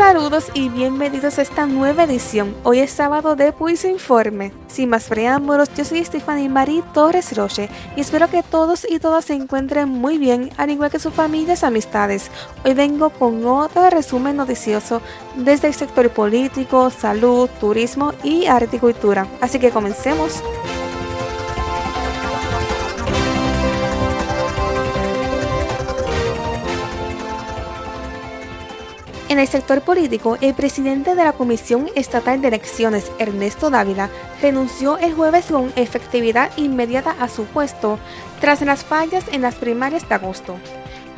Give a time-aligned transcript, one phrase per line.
[0.00, 2.56] Saludos y bienvenidos a esta nueva edición.
[2.64, 4.50] Hoy es sábado de Pues Informe.
[4.66, 9.26] Sin más preámbulos, yo soy Stephanie Marie Torres Roche y espero que todos y todas
[9.26, 12.30] se encuentren muy bien, al igual que sus familias y amistades.
[12.64, 15.02] Hoy vengo con otro resumen noticioso
[15.36, 18.46] desde el sector político, salud, turismo y
[18.80, 19.26] cultura.
[19.42, 20.42] Así que comencemos.
[29.30, 34.10] En el sector político, el presidente de la Comisión Estatal de Elecciones, Ernesto Dávila,
[34.42, 38.00] renunció el jueves con efectividad inmediata a su puesto
[38.40, 40.56] tras las fallas en las primarias de agosto.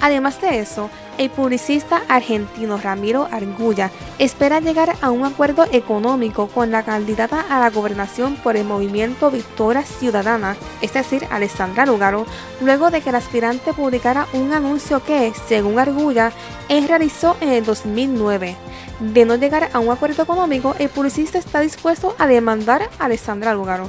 [0.03, 6.73] Además de eso, el publicista argentino Ramiro Argulla espera llegar a un acuerdo económico con
[6.73, 12.27] la candidata a la gobernación por el movimiento Victoria Ciudadana, es decir, Alessandra Lugaro,
[12.61, 16.33] luego de que el aspirante publicara un anuncio que, según Argulla,
[16.69, 18.57] él realizó en el 2009.
[18.99, 23.55] De no llegar a un acuerdo económico, el publicista está dispuesto a demandar a Alessandra
[23.55, 23.87] Lugaro.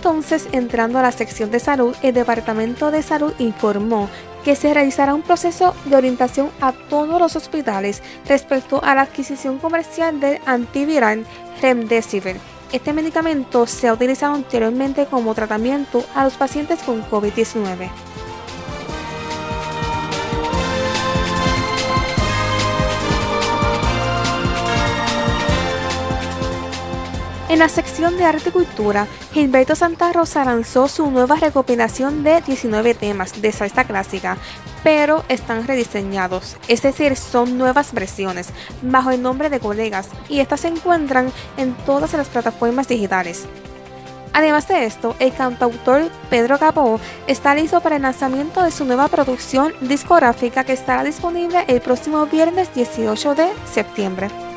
[0.00, 4.08] Entonces, entrando a la sección de salud, el Departamento de Salud informó
[4.46, 9.58] que se realizará un proceso de orientación a todos los hospitales respecto a la adquisición
[9.58, 11.26] comercial del antiviral
[11.60, 12.38] Remdesivir.
[12.72, 17.90] Este medicamento se ha utilizado anteriormente como tratamiento a los pacientes con COVID-19.
[27.50, 32.40] En la sección de arte y cultura, Gilberto Santa Rosa lanzó su nueva recopilación de
[32.42, 34.36] 19 temas de salsa clásica,
[34.84, 38.50] pero están rediseñados, es decir, son nuevas versiones,
[38.82, 43.46] bajo el nombre de colegas, y estas se encuentran en todas las plataformas digitales.
[44.32, 49.08] Además de esto, el cantautor Pedro Capó está listo para el lanzamiento de su nueva
[49.08, 54.49] producción discográfica que estará disponible el próximo viernes 18 de septiembre.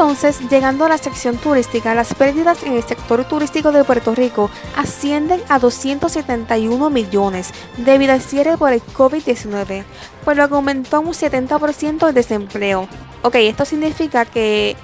[0.00, 4.48] Entonces, llegando a la sección turística, las pérdidas en el sector turístico de Puerto Rico
[4.74, 9.84] ascienden a 271 millones debido al cierre por el COVID-19,
[10.24, 12.88] por lo que aumentó un 70% el desempleo.
[13.20, 14.74] Ok, esto significa que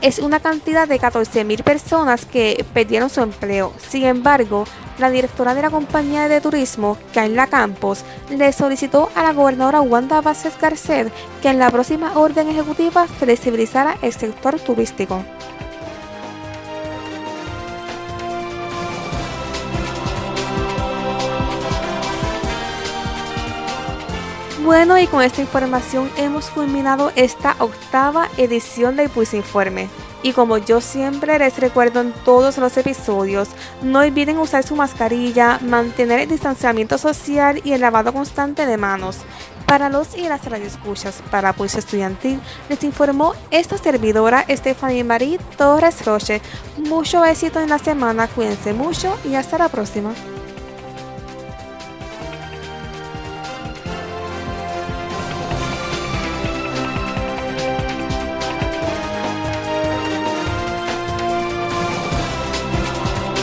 [0.00, 3.74] es una cantidad de 14.000 personas que perdieron su empleo.
[3.90, 4.64] Sin embargo,
[5.02, 10.20] la directora de la compañía de turismo, Carla Campos, le solicitó a la gobernadora Wanda
[10.20, 15.24] Vázquez Garcet que en la próxima orden ejecutiva flexibilizara el sector turístico.
[24.64, 29.88] Bueno, y con esta información hemos culminado esta octava edición del Pues Informe.
[30.22, 33.48] Y como yo siempre les recuerdo en todos los episodios,
[33.82, 39.18] no olviden usar su mascarilla, mantener el distanciamiento social y el lavado constante de manos.
[39.66, 46.04] Para los y las radioescuchas, para Pulso Estudiantil, les informó esta servidora Stephanie Marie Torres
[46.04, 46.42] Roche.
[46.76, 50.12] Mucho éxito en la semana, cuídense mucho y hasta la próxima.